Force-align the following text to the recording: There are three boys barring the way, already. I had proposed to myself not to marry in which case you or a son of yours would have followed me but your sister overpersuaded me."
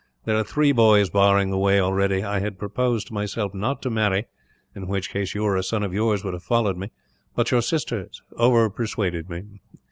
There 0.25 0.35
are 0.35 0.43
three 0.43 0.71
boys 0.71 1.11
barring 1.11 1.51
the 1.51 1.59
way, 1.59 1.79
already. 1.79 2.23
I 2.23 2.39
had 2.39 2.57
proposed 2.57 3.05
to 3.05 3.13
myself 3.13 3.53
not 3.53 3.83
to 3.83 3.91
marry 3.91 4.25
in 4.75 4.87
which 4.87 5.11
case 5.11 5.35
you 5.35 5.43
or 5.43 5.55
a 5.55 5.61
son 5.61 5.83
of 5.83 5.93
yours 5.93 6.23
would 6.23 6.33
have 6.33 6.41
followed 6.41 6.75
me 6.75 6.89
but 7.35 7.51
your 7.51 7.61
sister 7.61 8.09
overpersuaded 8.33 9.29
me." 9.29 9.59